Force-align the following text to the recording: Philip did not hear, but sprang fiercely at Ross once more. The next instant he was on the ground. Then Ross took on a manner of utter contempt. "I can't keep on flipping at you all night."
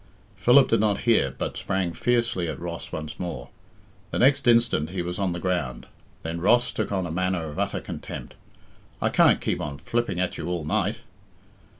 Philip 0.35 0.67
did 0.69 0.79
not 0.79 1.01
hear, 1.01 1.35
but 1.37 1.57
sprang 1.57 1.93
fiercely 1.93 2.47
at 2.47 2.59
Ross 2.59 2.91
once 2.91 3.19
more. 3.19 3.49
The 4.09 4.17
next 4.17 4.47
instant 4.47 4.89
he 4.89 5.03
was 5.03 5.19
on 5.19 5.31
the 5.31 5.39
ground. 5.39 5.85
Then 6.23 6.41
Ross 6.41 6.71
took 6.71 6.91
on 6.91 7.05
a 7.05 7.11
manner 7.11 7.51
of 7.51 7.59
utter 7.59 7.81
contempt. 7.81 8.33
"I 8.99 9.09
can't 9.09 9.39
keep 9.39 9.61
on 9.61 9.77
flipping 9.77 10.19
at 10.19 10.39
you 10.39 10.47
all 10.47 10.65
night." 10.65 11.01